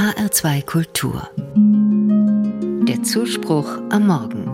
[0.00, 1.28] HR2 Kultur.
[2.88, 4.46] Der Zuspruch am Morgen.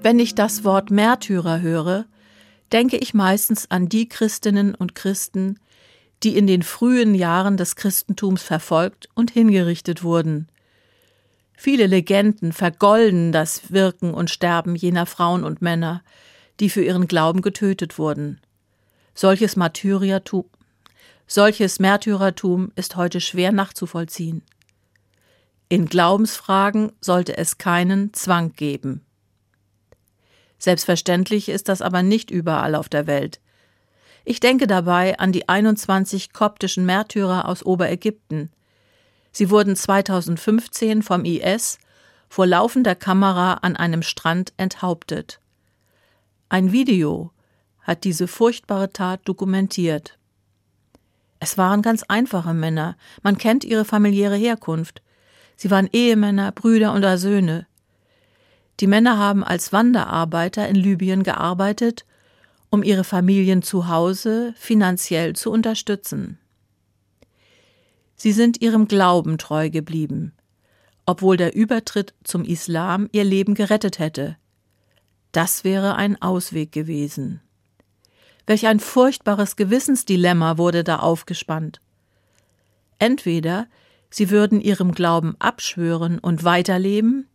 [0.00, 2.06] Wenn ich das Wort Märtyrer höre,
[2.72, 5.58] denke ich meistens an die Christinnen und Christen,
[6.22, 10.48] die in den frühen Jahren des Christentums verfolgt und hingerichtet wurden.
[11.52, 16.02] Viele Legenden vergolden das Wirken und Sterben jener Frauen und Männer,
[16.58, 18.40] die für ihren Glauben getötet wurden.
[19.12, 20.46] Solches Martyriertum,
[21.34, 24.42] solches Märtyrertum ist heute schwer nachzuvollziehen.
[25.68, 29.04] In Glaubensfragen sollte es keinen Zwang geben.
[30.58, 33.40] Selbstverständlich ist das aber nicht überall auf der Welt.
[34.24, 38.50] Ich denke dabei an die 21 koptischen Märtyrer aus Oberägypten.
[39.32, 41.78] Sie wurden 2015 vom IS
[42.28, 45.40] vor laufender Kamera an einem Strand enthauptet.
[46.48, 47.32] Ein Video
[47.80, 50.18] hat diese furchtbare Tat dokumentiert.
[51.44, 55.02] Es waren ganz einfache Männer, man kennt ihre familiäre Herkunft.
[55.56, 57.66] Sie waren Ehemänner, Brüder oder Söhne.
[58.78, 62.06] Die Männer haben als Wanderarbeiter in Libyen gearbeitet,
[62.70, 66.38] um ihre Familien zu Hause finanziell zu unterstützen.
[68.14, 70.34] Sie sind ihrem Glauben treu geblieben,
[71.06, 74.36] obwohl der Übertritt zum Islam ihr Leben gerettet hätte.
[75.32, 77.40] Das wäre ein Ausweg gewesen.
[78.46, 81.80] Welch ein furchtbares Gewissensdilemma wurde da aufgespannt.
[82.98, 83.66] Entweder
[84.10, 87.28] sie würden ihrem Glauben abschwören und weiterleben,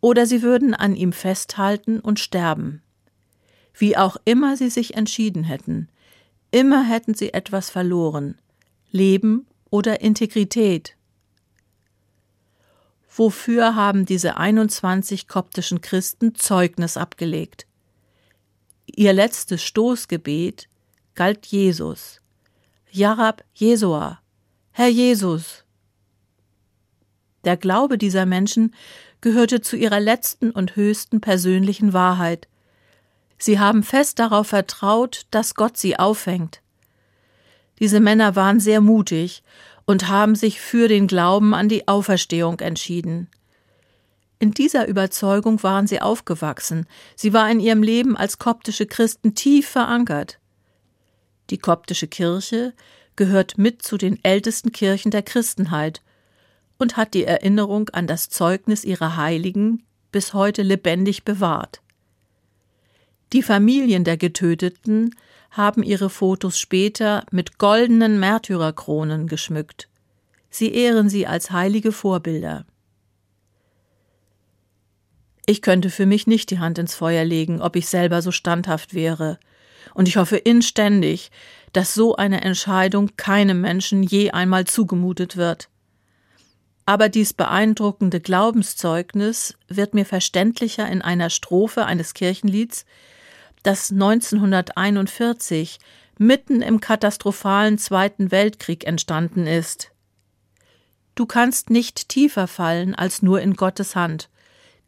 [0.00, 2.82] oder sie würden an ihm festhalten und sterben.
[3.74, 5.88] Wie auch immer sie sich entschieden hätten,
[6.50, 8.38] immer hätten sie etwas verloren
[8.90, 10.96] Leben oder Integrität.
[13.14, 17.67] Wofür haben diese 21 koptischen Christen Zeugnis abgelegt?
[18.96, 20.68] Ihr letztes Stoßgebet
[21.14, 22.20] galt Jesus.
[22.90, 24.20] Jarab Jesua,
[24.72, 25.64] Herr Jesus.
[27.44, 28.74] Der Glaube dieser Menschen
[29.20, 32.48] gehörte zu ihrer letzten und höchsten persönlichen Wahrheit.
[33.38, 36.60] Sie haben fest darauf vertraut, dass Gott sie aufhängt.
[37.78, 39.42] Diese Männer waren sehr mutig
[39.84, 43.28] und haben sich für den Glauben an die Auferstehung entschieden.
[44.38, 49.68] In dieser Überzeugung waren sie aufgewachsen, sie war in ihrem Leben als koptische Christen tief
[49.68, 50.38] verankert.
[51.50, 52.72] Die koptische Kirche
[53.16, 56.02] gehört mit zu den ältesten Kirchen der Christenheit
[56.78, 59.82] und hat die Erinnerung an das Zeugnis ihrer Heiligen
[60.12, 61.82] bis heute lebendig bewahrt.
[63.32, 65.14] Die Familien der Getöteten
[65.50, 69.88] haben ihre Fotos später mit goldenen Märtyrerkronen geschmückt.
[70.48, 72.64] Sie ehren sie als heilige Vorbilder.
[75.50, 78.92] Ich könnte für mich nicht die Hand ins Feuer legen, ob ich selber so standhaft
[78.92, 79.38] wäre.
[79.94, 81.30] Und ich hoffe inständig,
[81.72, 85.70] dass so eine Entscheidung keinem Menschen je einmal zugemutet wird.
[86.84, 92.84] Aber dies beeindruckende Glaubenszeugnis wird mir verständlicher in einer Strophe eines Kirchenlieds,
[93.62, 95.78] das 1941
[96.18, 99.92] mitten im katastrophalen Zweiten Weltkrieg entstanden ist.
[101.14, 104.28] Du kannst nicht tiefer fallen als nur in Gottes Hand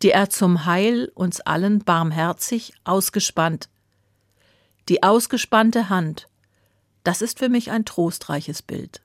[0.03, 3.69] die er zum Heil uns allen barmherzig ausgespannt.
[4.88, 6.28] Die ausgespannte Hand,
[7.05, 9.03] das ist für mich ein trostreiches Bild.